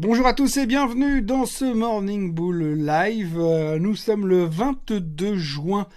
[0.00, 3.36] Bonjour à tous et bienvenue dans ce Morning Bull Live.
[3.36, 5.88] Euh, nous sommes le 22 juin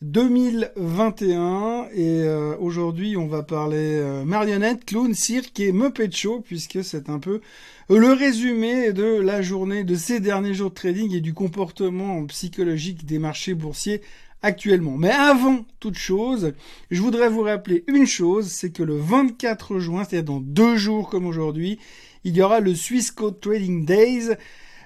[0.00, 6.82] 2021 et euh, aujourd'hui on va parler euh, marionnette, clown, cirque et Muppet Show puisque
[6.82, 7.42] c'est un peu
[7.90, 13.04] le résumé de la journée de ces derniers jours de trading et du comportement psychologique
[13.04, 14.00] des marchés boursiers
[14.42, 14.96] actuellement.
[14.96, 16.52] Mais avant toute chose,
[16.90, 21.08] je voudrais vous rappeler une chose, c'est que le 24 juin, c'est-à-dire dans deux jours
[21.08, 21.78] comme aujourd'hui,
[22.24, 24.30] il y aura le Swiss Code Trading Days.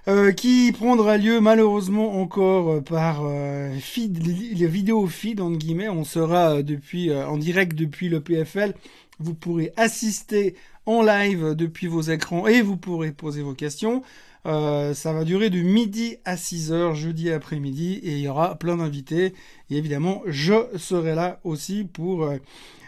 [0.06, 5.88] Euh, qui prendra lieu malheureusement encore euh, par euh, feed, les feed en guillemets.
[5.88, 8.74] On sera depuis en direct depuis le PFL.
[9.18, 14.02] Vous pourrez assister en live depuis vos écrans et vous pourrez poser vos questions.
[14.44, 18.76] Ça va durer de midi à 6 heures jeudi après-midi et il y aura plein
[18.76, 19.34] d'invités.
[19.70, 22.28] Et évidemment, je serai là aussi pour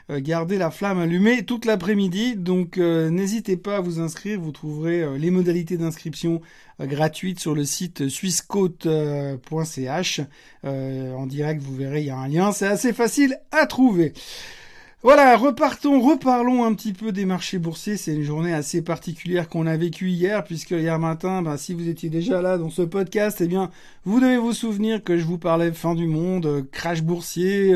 [0.09, 2.37] euh, garder la flamme allumée toute l'après-midi.
[2.37, 4.41] Donc euh, n'hésitez pas à vous inscrire.
[4.41, 6.41] Vous trouverez euh, les modalités d'inscription
[6.79, 10.21] gratuites sur le site swissquote.ch.
[10.63, 12.53] en direct, vous verrez, il y a un lien.
[12.53, 14.13] C'est assez facile à trouver.
[15.07, 17.97] Voilà, repartons, reparlons un petit peu des marchés boursiers.
[17.97, 21.89] C'est une journée assez particulière qu'on a vécue hier, puisque hier matin, bah, si vous
[21.89, 23.71] étiez déjà là dans ce podcast, eh bien,
[24.05, 27.73] vous devez vous souvenir que je vous parlais fin du monde, crash boursier,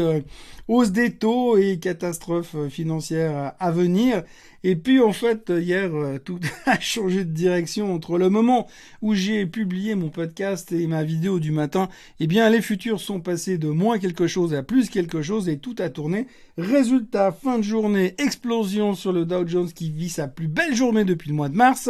[0.67, 4.25] hausse des taux et catastrophe financière à venir.
[4.63, 8.67] Et puis en fait, hier, euh, tout a changé de direction entre le moment
[9.01, 11.89] où j'ai publié mon podcast et ma vidéo du matin.
[12.21, 15.59] Eh bien, les futurs sont passés de moins quelque chose à plus quelque chose et
[15.59, 16.27] tout a tourné.
[16.59, 21.05] Résultat, fin de journée, explosion sur le Dow Jones qui vit sa plus belle journée
[21.05, 21.89] depuis le mois de mars.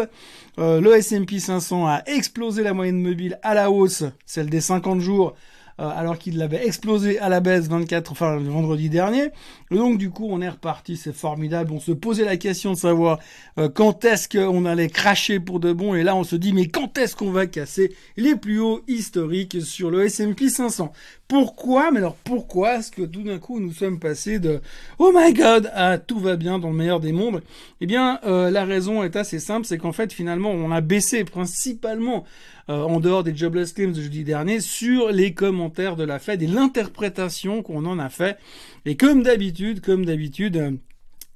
[0.59, 5.01] Euh, le S&P 500 a explosé la moyenne mobile à la hausse, celle des 50
[5.01, 5.35] jours
[5.79, 9.29] alors qu'il l'avait explosé à la baisse 24, enfin le vendredi dernier.
[9.71, 11.73] donc du coup, on est reparti, c'est formidable.
[11.73, 13.19] On se posait la question de savoir
[13.59, 16.67] euh, quand est-ce qu'on allait cracher pour de bon, et là on se dit mais
[16.67, 20.93] quand est-ce qu'on va casser les plus hauts historiques sur le S&P 500
[21.31, 24.61] pourquoi, mais alors pourquoi est-ce que tout d'un coup nous sommes passés de
[24.99, 27.41] oh my god à tout va bien dans le meilleur des mondes?
[27.81, 31.23] Eh bien, euh, la raison est assez simple, c'est qu'en fait finalement on a baissé
[31.23, 32.25] principalement
[32.71, 36.41] euh, en dehors des jobless claims de jeudi dernier sur les commentaires de la Fed
[36.41, 38.39] et l'interprétation qu'on en a fait.
[38.87, 40.79] Et comme d'habitude, comme d'habitude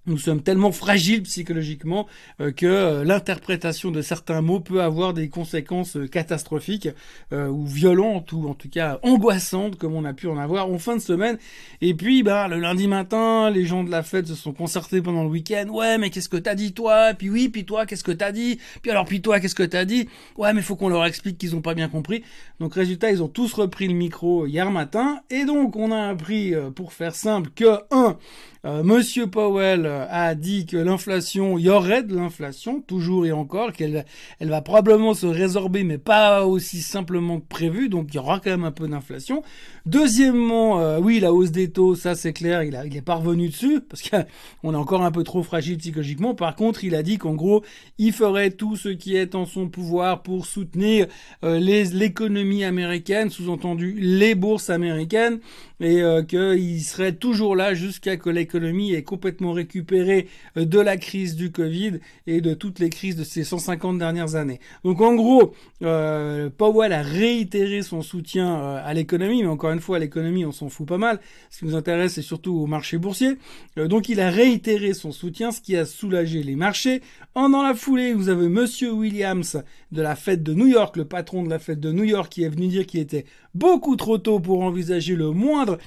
[0.06, 2.06] nous sommes tellement fragiles psychologiquement
[2.40, 6.88] euh, que euh, l'interprétation de certains mots peut avoir des conséquences euh, catastrophiques
[7.32, 10.96] ou violentes ou en tout cas angoissantes comme on a pu en avoir en fin
[10.96, 11.38] de semaine.
[11.80, 15.24] Et puis bah le lundi matin, les gens de la fête se sont concertés pendant
[15.24, 15.66] le week-end.
[15.68, 17.14] Ouais, mais qu'est-ce que t'as dit toi?
[17.14, 18.58] Puis oui, puis toi, qu'est-ce que t'as dit?
[18.82, 21.56] Puis alors, puis toi, qu'est-ce que t'as dit Ouais, mais faut qu'on leur explique qu'ils
[21.56, 22.22] ont pas bien compris.
[22.60, 26.54] Donc résultat, ils ont tous repris le micro hier matin et donc on a appris,
[26.74, 28.16] pour faire simple, que un
[28.64, 33.32] euh, Monsieur Powell euh, a dit que l'inflation, il y aurait de l'inflation, toujours et
[33.32, 34.04] encore, qu'elle
[34.40, 38.40] elle va probablement se résorber, mais pas aussi simplement que prévu, donc il y aura
[38.40, 39.42] quand même un peu d'inflation.
[39.86, 43.16] Deuxièmement, euh, oui, la hausse des taux, ça c'est clair, il, a, il est pas
[43.16, 46.34] revenu dessus, parce qu'on est encore un peu trop fragile psychologiquement.
[46.34, 47.62] Par contre, il a dit qu'en gros,
[47.98, 51.06] il ferait tout ce qui est en son pouvoir pour soutenir
[51.42, 55.40] l'économie américaine, sous-entendu les bourses américaines,
[55.80, 60.22] et qu'il serait toujours là jusqu'à que l'économie est complètement récupérée euh,
[60.56, 64.60] de la crise du Covid et de toutes les crises de ces 150 dernières années.
[64.84, 69.80] Donc en gros, euh, Powell a réitéré son soutien euh, à l'économie, mais encore une
[69.80, 71.20] fois, à l'économie, on s'en fout pas mal.
[71.50, 73.36] Ce qui nous intéresse, c'est surtout au marché boursier.
[73.76, 77.02] donc il a réitéré son soutien, ce qui a soulagé les marchés.
[77.34, 79.62] En dans la foulée, vous avez Monsieur Williams
[79.92, 82.44] de la fête de New York, le patron de la fête de New York, qui
[82.44, 85.78] est venu dire qu'il était beaucoup trop tôt pour envisager le moindre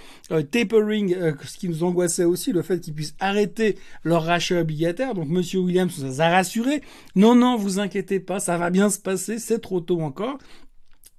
[0.51, 5.13] tapering, ce qui nous angoissait aussi, le fait qu'ils puissent arrêter leur rachat obligataire.
[5.13, 6.81] Donc Monsieur Williams nous a rassuré.
[7.15, 10.37] Non, non, vous inquiétez pas, ça va bien se passer, c'est trop tôt encore.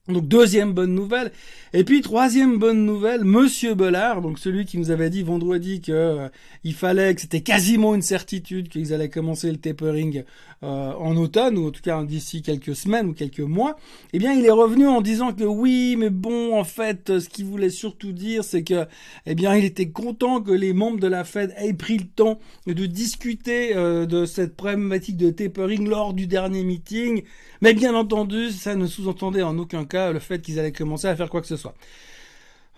[0.08, 1.32] Donc deuxième bonne nouvelle.
[1.74, 5.92] Et puis troisième bonne nouvelle, Monsieur Bellard, donc celui qui nous avait dit vendredi que
[5.92, 6.28] euh,
[6.64, 10.24] il fallait que c'était quasiment une certitude qu'ils allaient commencer le tapering
[10.64, 13.76] euh, en automne ou en tout cas d'ici quelques semaines ou quelques mois.
[14.12, 17.44] Eh bien, il est revenu en disant que oui, mais bon, en fait, ce qu'il
[17.44, 18.86] voulait surtout dire, c'est que,
[19.26, 22.40] eh bien, il était content que les membres de la Fed aient pris le temps
[22.66, 27.22] de discuter euh, de cette problématique de tapering lors du dernier meeting.
[27.60, 31.14] Mais bien entendu, ça ne sous-entendait en aucun cas le fait qu'ils allaient commencer à
[31.14, 31.74] faire quoi que ce soit.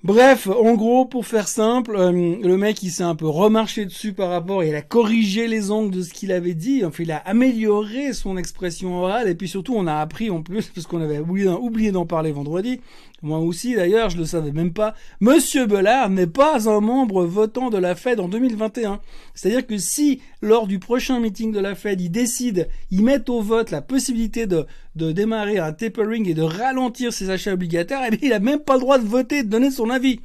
[0.02, 4.14] Bref, en gros, pour faire simple, euh, le mec il s'est un peu remarché dessus
[4.14, 7.18] par rapport, il a corrigé les angles de ce qu'il avait dit, enfin il a
[7.18, 11.18] amélioré son expression orale et puis surtout on a appris en plus parce qu'on avait
[11.18, 12.80] oublié, d'en parler vendredi.
[13.22, 14.94] Moi aussi d'ailleurs, je le savais même pas.
[15.20, 19.00] Monsieur Bellard n'est pas un membre votant de la Fed en 2021.
[19.34, 23.42] C'est-à-dire que si lors du prochain meeting de la Fed, il décide, ils mettent au
[23.42, 28.18] vote la possibilité de, démarrer un tapering et de ralentir ses achats obligataires, eh bien,
[28.22, 30.20] il a même pas le droit de voter, de donner son avis.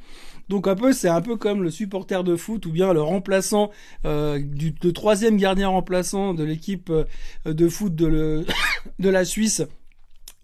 [0.48, 3.70] Donc un peu, c'est un peu comme le supporter de foot ou bien le remplaçant
[4.04, 7.04] euh, du le troisième gardien remplaçant de l'équipe euh,
[7.44, 8.46] de foot de, le,
[9.00, 9.62] de la Suisse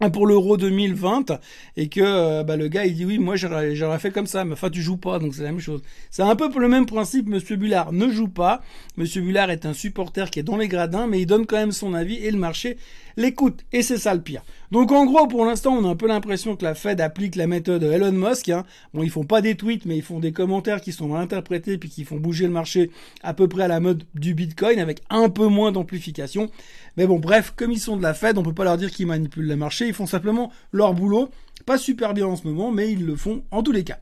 [0.09, 1.39] pour l'Euro 2020
[1.77, 4.53] et que euh, bah, le gars il dit oui moi j'aurais fait comme ça mais
[4.53, 7.27] enfin tu joues pas donc c'est la même chose c'est un peu le même principe
[7.27, 8.61] Monsieur Bullard ne joue pas
[8.97, 11.71] Monsieur Bullard est un supporter qui est dans les gradins mais il donne quand même
[11.71, 12.77] son avis et le marché
[13.17, 16.07] l'écoute et c'est ça le pire donc en gros, pour l'instant, on a un peu
[16.07, 18.49] l'impression que la Fed applique la méthode Elon Musk.
[18.49, 18.65] Hein.
[18.95, 21.89] Bon, ils font pas des tweets, mais ils font des commentaires qui sont interprétés puis
[21.89, 22.89] qui font bouger le marché
[23.21, 26.49] à peu près à la mode du Bitcoin avec un peu moins d'amplification.
[26.97, 29.05] Mais bon, bref, comme ils sont de la Fed, on peut pas leur dire qu'ils
[29.05, 29.87] manipulent le marché.
[29.93, 31.29] Ils font simplement leur boulot.
[31.67, 33.99] Pas super bien en ce moment, mais ils le font en tous les cas.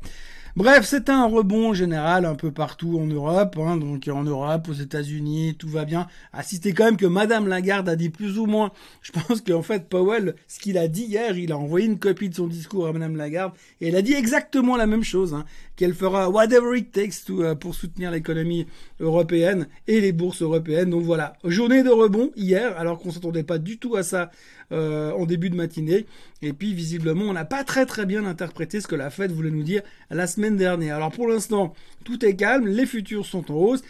[0.57, 4.74] Bref, c'est un rebond général un peu partout en Europe, hein, donc en Europe, aux
[4.74, 6.07] États-Unis, tout va bien.
[6.33, 8.74] Assistez quand même que Madame Lagarde a dit plus ou moins.
[9.01, 12.27] Je pense qu'en fait Powell, ce qu'il a dit hier, il a envoyé une copie
[12.27, 15.45] de son discours à Madame Lagarde et elle a dit exactement la même chose, hein,
[15.77, 18.68] qu'elle fera whatever it takes euh, pour soutenir l'économie
[19.00, 20.89] européenne et les bourses européennes.
[20.89, 24.31] Donc voilà, journée de rebond hier, alors qu'on s'attendait pas du tout à ça
[24.74, 26.06] euh, en début de matinée.
[26.42, 29.51] Et puis visiblement, on n'a pas très très bien interprété ce que la Fed voulait
[29.51, 31.73] nous dire la semaine Alors pour l'instant,
[32.03, 33.81] tout est calme, les futurs sont en hausse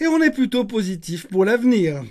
[0.00, 2.02] et on est plutôt positif pour l'avenir.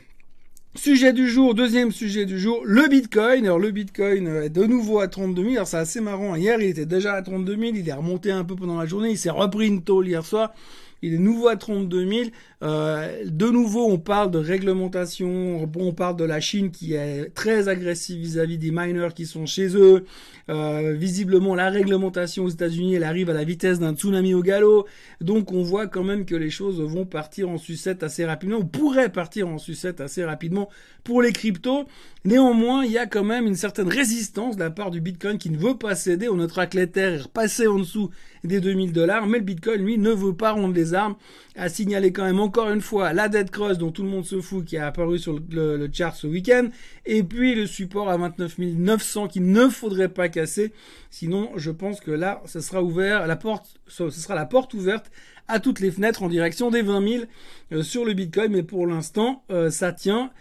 [0.77, 3.45] Sujet du jour, deuxième sujet du jour, le Bitcoin.
[3.45, 5.53] Alors le Bitcoin est de nouveau à 32 000.
[5.53, 6.35] Alors c'est assez marrant.
[6.35, 7.63] Hier, il était déjà à 32 000.
[7.75, 9.11] Il est remonté un peu pendant la journée.
[9.11, 10.53] Il s'est repris une tôle hier soir.
[11.01, 12.29] Il est nouveau à 32 000.
[12.63, 15.69] Euh, de nouveau, on parle de réglementation.
[15.77, 19.75] On parle de la Chine qui est très agressive vis-à-vis des miners qui sont chez
[19.75, 20.05] eux.
[20.49, 24.85] Euh, visiblement, la réglementation aux États-Unis, elle arrive à la vitesse d'un tsunami au galop.
[25.21, 28.65] Donc, on voit quand même que les choses vont partir en sucette assez rapidement, ou
[28.65, 30.69] pourraient partir en sucette assez rapidement
[31.03, 31.85] pour les cryptos.
[32.25, 35.49] Néanmoins, il y a quand même une certaine résistance de la part du Bitcoin qui
[35.49, 36.29] ne veut pas céder.
[36.29, 38.09] On notera que l'Ether est repassé en dessous
[38.43, 41.15] des 2000 dollars, mais le Bitcoin, lui, ne veut pas rendre les armes,
[41.55, 44.41] a signalé quand même encore une fois la dead cross dont tout le monde se
[44.41, 46.69] fout qui a apparu sur le, chart ce week-end,
[47.05, 50.73] et puis le support à 29 900 qu'il ne faudrait pas casser,
[51.09, 55.11] sinon je pense que là, ce sera ouvert, la porte, ce sera la porte ouverte
[55.47, 57.23] à toutes les fenêtres en direction des 20 000
[57.71, 60.31] euh, sur le Bitcoin, mais pour l'instant, euh, ça tient.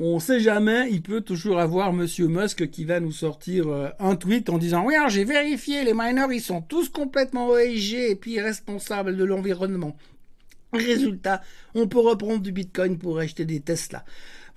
[0.00, 3.88] On ne sait jamais, il peut toujours avoir Monsieur Musk qui va nous sortir euh,
[3.98, 8.14] un tweet en disant oui, j'ai vérifié, les miners ils sont tous complètement OIG et
[8.14, 9.96] puis responsables de l'environnement.
[10.72, 11.42] Résultat,
[11.74, 14.04] on peut reprendre du Bitcoin pour acheter des Tesla.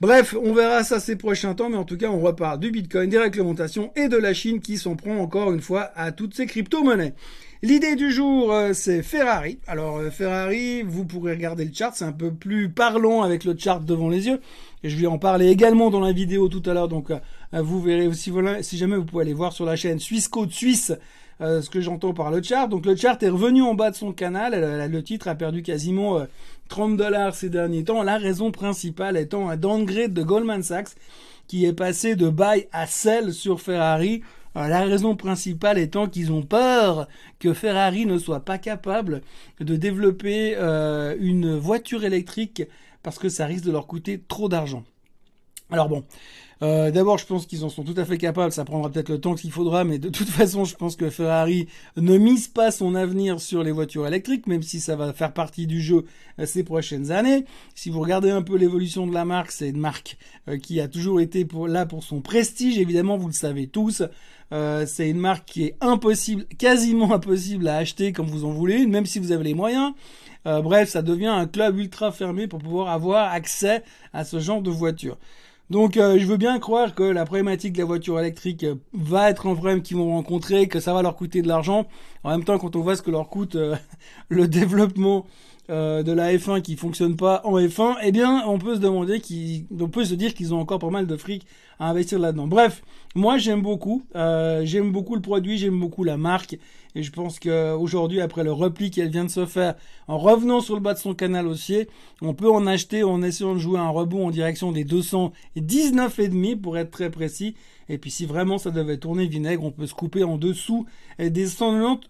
[0.02, 3.08] Bref, on verra ça ces prochains temps, mais en tout cas, on reparle du Bitcoin,
[3.08, 6.48] des réglementations et de la Chine qui s'en prend encore une fois à toutes ces
[6.48, 7.14] crypto-monnaies.
[7.62, 9.60] L'idée du jour, euh, c'est Ferrari.
[9.68, 13.56] Alors euh, Ferrari, vous pourrez regarder le chart, c'est un peu plus parlant avec le
[13.56, 14.42] chart devant les yeux.
[14.84, 17.20] Et je vais en parler également dans la vidéo tout à l'heure, donc euh,
[17.62, 20.94] vous verrez si, si jamais vous pouvez aller voir sur la chaîne Suisse Côte Suisse
[21.42, 22.70] ce que j'entends par le chart.
[22.70, 26.26] Donc le chart est revenu en bas de son canal, le titre a perdu quasiment
[26.70, 28.04] 30 dollars ces derniers temps.
[28.04, 30.96] La raison principale étant un downgrade de Goldman Sachs
[31.48, 34.22] qui est passé de buy à sell sur Ferrari
[34.56, 37.08] la raison principale étant qu'ils ont peur
[37.40, 39.22] que Ferrari ne soit pas capable
[39.60, 42.64] de développer euh, une voiture électrique
[43.04, 44.84] parce que ça risque de leur coûter trop d'argent.
[45.72, 46.04] Alors bon,
[46.64, 48.52] euh, d'abord, je pense qu'ils en sont tout à fait capables.
[48.52, 51.68] Ça prendra peut-être le temps qu'il faudra, mais de toute façon, je pense que Ferrari
[51.98, 55.66] ne mise pas son avenir sur les voitures électriques, même si ça va faire partie
[55.66, 56.06] du jeu
[56.40, 57.46] euh, ces prochaines années.
[57.74, 60.88] Si vous regardez un peu l'évolution de la marque, c'est une marque euh, qui a
[60.88, 62.78] toujours été là pour son prestige.
[62.78, 64.04] Évidemment, vous le savez tous.
[64.86, 68.92] c'est une marque qui est impossible, quasiment impossible à acheter quand vous en voulez une,
[68.92, 69.94] même si vous avez les moyens.
[70.46, 73.82] bref, ça devient un club ultra fermé pour pouvoir avoir accès
[74.14, 75.18] à ce genre de voiture.
[75.72, 79.30] Donc euh, je veux bien croire que la problématique de la voiture électrique euh, va
[79.30, 81.88] être un problème qu'ils vont rencontrer, que ça va leur coûter de l'argent.
[82.26, 83.78] En même temps, quand on voit ce que leur coûte euh,
[84.28, 85.26] le développement
[85.72, 89.66] de la F1 qui fonctionne pas en F1, eh bien on peut se demander qu'ils,
[89.80, 91.48] on peut se dire qu'ils ont encore pas mal de fric
[91.80, 92.46] à investir là-dedans.
[92.46, 92.84] Bref,
[93.16, 96.58] moi j'aime beaucoup, j'aime beaucoup le produit, j'aime beaucoup la marque.
[96.94, 99.76] Et je pense qu'aujourd'hui, après le repli qu'elle vient de se faire,
[100.10, 101.88] en revenant sur le bas de son canal haussier,
[102.22, 106.78] on peut en acheter en essayant de jouer un rebond en direction des 219,5 pour
[106.78, 107.56] être très précis.
[107.88, 110.86] Et puis si vraiment ça devait tourner vinaigre, on peut se couper en dessous
[111.18, 112.10] des 190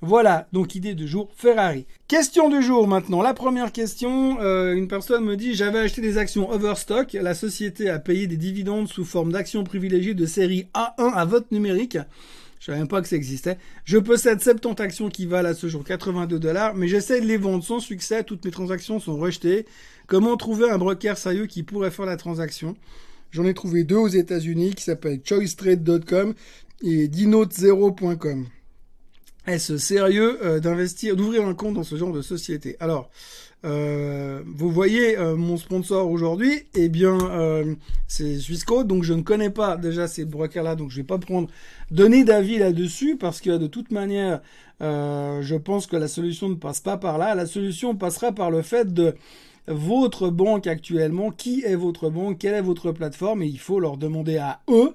[0.00, 1.84] Voilà, donc idée du jour, Ferrari.
[2.06, 3.20] Question du jour maintenant.
[3.20, 7.90] La première question, euh, une personne me dit j'avais acheté des actions Overstock, la société
[7.90, 11.98] a payé des dividendes sous forme d'actions privilégiées de série A1 à vote numérique.
[12.60, 13.58] Je savais même pas que ça existait.
[13.84, 17.36] Je possède 70 actions qui valent à ce jour 82 dollars, mais j'essaie de les
[17.36, 18.22] vendre sans succès.
[18.22, 19.66] Toutes mes transactions sont rejetées.
[20.06, 22.76] Comment trouver un broker sérieux qui pourrait faire la transaction?
[23.32, 26.34] J'en ai trouvé deux aux États-Unis qui s'appellent choicetrade.com
[26.82, 28.46] et dinote0.com.
[29.46, 32.76] Est-ce sérieux euh, d'investir, d'ouvrir un compte dans ce genre de société?
[32.80, 33.08] Alors,
[33.64, 37.16] euh, vous voyez euh, mon sponsor aujourd'hui, eh bien,
[38.06, 41.48] c'est Swissquote, donc je ne connais pas déjà ces brokers-là, donc je vais pas prendre
[41.90, 44.42] donner d'avis là-dessus parce que de toute manière,
[44.80, 47.34] je pense que la solution ne passe pas par là.
[47.34, 49.14] La solution passera par le fait de
[49.66, 53.96] votre banque actuellement, qui est votre banque, quelle est votre plateforme, et il faut leur
[53.96, 54.94] demander à eux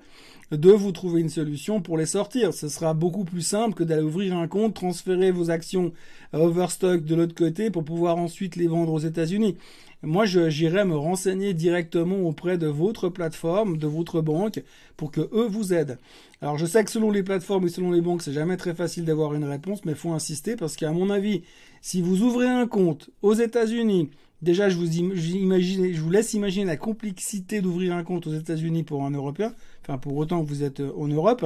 [0.58, 2.54] de vous trouver une solution pour les sortir.
[2.54, 5.92] Ce sera beaucoup plus simple que d'aller ouvrir un compte, transférer vos actions
[6.32, 9.58] à Overstock de l'autre côté pour pouvoir ensuite les vendre aux États-Unis.
[10.06, 14.62] Moi, j'irai me renseigner directement auprès de votre plateforme, de votre banque,
[14.98, 15.98] pour que eux vous aident.
[16.42, 19.06] Alors, je sais que selon les plateformes et selon les banques, c'est jamais très facile
[19.06, 21.44] d'avoir une réponse, mais il faut insister parce qu'à mon avis,
[21.82, 24.10] si vous ouvrez un compte aux États-Unis,
[24.44, 29.54] Déjà, je vous, laisse imaginer la complexité d'ouvrir un compte aux États-Unis pour un Européen,
[29.82, 31.46] enfin pour autant que vous êtes euh, en Europe.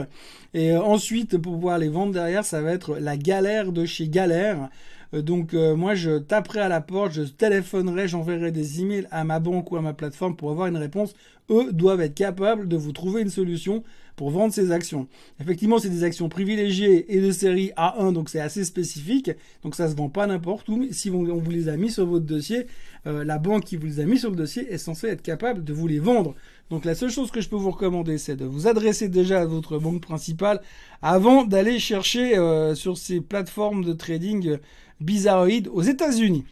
[0.56, 4.10] Et euh, ensuite, pour pouvoir les vendre derrière, ça va être la galère de chez
[4.10, 4.70] galère.
[5.14, 9.40] Euh, donc moi, je taperai à la porte, je téléphonerai, j'enverrai des emails à ma
[9.40, 11.14] banque ou à ma plateforme pour avoir une réponse.
[11.52, 13.84] Eux doivent être capables de vous trouver une solution
[14.18, 15.08] pour vendre ces actions.
[15.40, 19.32] Effectivement, c'est des actions privilégiées et de série A1, donc c'est assez spécifique.
[19.64, 20.76] Donc ça se vend pas n'importe où.
[20.76, 22.66] Mais si on vous les a mis sur votre dossier,
[23.06, 25.64] euh, la banque qui vous les a mis sur le dossier est censée être capable
[25.64, 26.34] de vous les vendre.
[26.72, 29.46] Donc la seule chose que je peux vous recommander, c'est de vous adresser déjà à
[29.46, 30.62] votre banque principale
[31.04, 34.58] avant d'aller chercher euh, sur ces plateformes de trading
[35.00, 36.44] bizarroïdes aux États-Unis.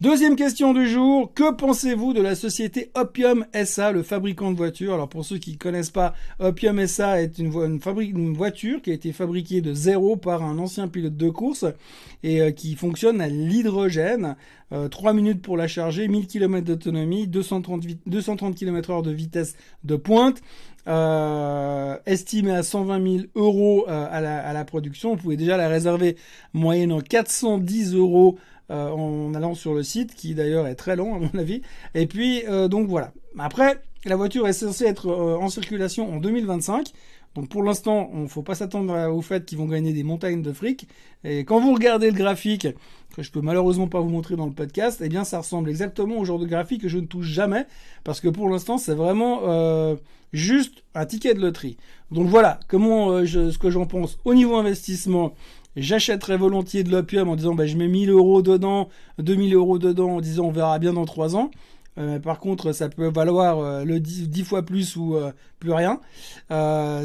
[0.00, 4.94] Deuxième question du jour, que pensez-vous de la société Opium SA, le fabricant de voitures?
[4.94, 7.50] Alors pour ceux qui ne connaissent pas, Opium SA est une,
[8.32, 11.66] voiture qui a été fabriquée de zéro par un ancien pilote de course
[12.22, 14.36] et euh, qui fonctionne à l'hydrogène.
[14.70, 19.54] 3 euh, minutes pour la charger, 1000 km d'autonomie, 230, 230 km/h de vitesse
[19.84, 20.40] de pointe.
[20.88, 25.10] Euh, estimé à 120 000 euros à, la, à la production.
[25.10, 26.16] Vous pouvez déjà la réserver
[26.54, 28.38] moyennant 410 euros
[28.70, 31.62] euh, en allant sur le site, qui d'ailleurs est très long à mon avis.
[31.94, 33.12] Et puis euh, donc voilà.
[33.38, 36.92] Après, la voiture est censée être euh, en circulation en 2025.
[37.34, 40.42] Donc pour l'instant, on ne faut pas s'attendre au fait qu'ils vont gagner des montagnes
[40.42, 40.88] de fric.
[41.24, 42.68] Et quand vous regardez le graphique,
[43.14, 46.18] que je peux malheureusement pas vous montrer dans le podcast, eh bien ça ressemble exactement
[46.18, 47.66] au genre de graphique que je ne touche jamais,
[48.02, 49.96] parce que pour l'instant c'est vraiment
[50.32, 51.76] juste un ticket de loterie.
[52.10, 55.32] Donc voilà, comment ce que j'en pense au niveau investissement
[55.76, 60.16] j'achèterais volontiers de l'opium en disant bah, je mets 1000 euros dedans, 2000 euros dedans
[60.16, 61.50] en disant on verra bien dans 3 ans.
[61.98, 66.00] Euh, par contre, ça peut valoir euh, le 10, fois plus ou euh, plus rien.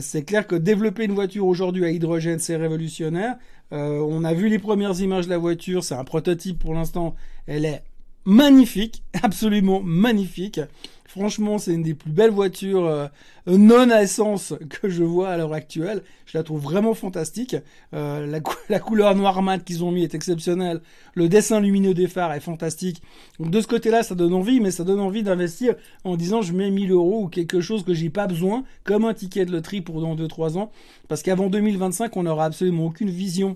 [0.01, 3.36] c'est clair que développer une voiture aujourd'hui à hydrogène, c'est révolutionnaire.
[3.72, 7.15] on a vu les premières images de la voiture, c'est un prototype pour l'instant.
[7.48, 7.84] Elle est
[8.25, 10.60] magnifique, absolument magnifique.
[11.08, 13.08] Franchement, c'est une des plus belles voitures euh,
[13.48, 16.03] non à essence que je vois à l'heure actuelle.
[16.25, 17.55] Je la trouve vraiment fantastique.
[17.94, 18.27] Euh,
[18.67, 20.82] la, couleur noir mat qu'ils ont mis est exceptionnelle.
[21.13, 23.01] Le dessin lumineux des phares est fantastique.
[23.39, 26.51] Donc de ce côté-là, ça donne envie, mais ça donne envie d'investir en disant je
[26.51, 29.79] mets 1000 euros ou quelque chose que j'ai pas besoin, comme un ticket de loterie
[29.79, 30.70] pour dans 2-3 ans.
[31.08, 33.55] Parce qu'avant 2025, on n'aura absolument aucune vision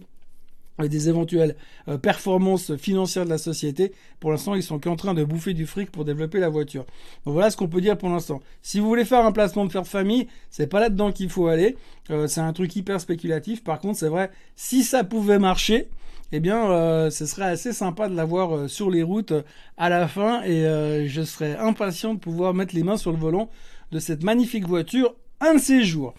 [0.88, 1.55] des éventuelles
[1.88, 3.91] euh, performances financières de la société.
[4.19, 6.86] Pour l'instant, ils sont qu'en train de bouffer du fric pour développer la voiture.
[7.25, 8.41] Voilà ce qu'on peut dire pour l'instant.
[8.62, 11.75] Si vous voulez faire un placement de faire famille, c'est pas là-dedans qu'il faut aller.
[12.09, 13.63] Euh, c'est un truc hyper spéculatif.
[13.63, 15.89] Par contre, c'est vrai, si ça pouvait marcher,
[16.31, 19.33] eh bien, euh, ce serait assez sympa de l'avoir sur les routes
[19.77, 23.50] à la fin et je serais impatient de pouvoir mettre les mains sur le volant
[23.91, 26.13] de cette magnifique voiture un de ces jours.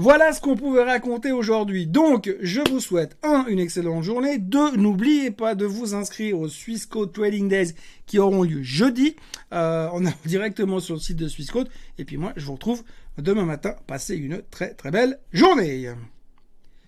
[0.00, 1.88] Voilà ce qu'on pouvait raconter aujourd'hui.
[1.88, 4.38] Donc, je vous souhaite, un, une excellente journée.
[4.38, 7.74] Deux, n'oubliez pas de vous inscrire aux Swissquote Trading Days
[8.06, 9.16] qui auront lieu jeudi.
[9.52, 11.68] Euh, on est directement sur le site de Swissquote.
[11.98, 12.84] Et puis moi, je vous retrouve
[13.16, 13.74] demain matin.
[13.88, 15.88] Passez une très très belle journée.